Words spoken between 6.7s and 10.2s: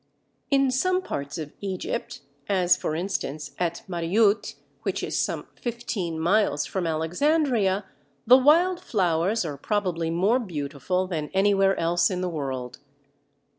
Alexandria, the wild flowers are probably